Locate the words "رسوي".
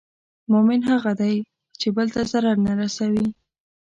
2.81-3.27